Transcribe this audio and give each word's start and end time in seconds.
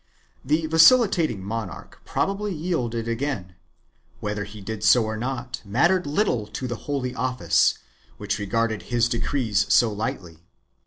2 0.47 0.55
The 0.61 0.65
vacillating 0.65 1.43
monarch 1.43 2.01
probably 2.05 2.55
yielded 2.55 3.07
again; 3.07 3.53
whether 4.19 4.45
he 4.45 4.59
did 4.59 4.83
so 4.83 5.05
or 5.05 5.15
not 5.15 5.61
mattered 5.63 6.07
little 6.07 6.47
to 6.47 6.65
the 6.67 6.75
Holy 6.89 7.13
Office, 7.13 7.77
which 8.17 8.39
regarded 8.39 8.81
his 8.89 9.07
decrees 9.07 9.67
so 9.71 9.93
lightly. 9.93 10.39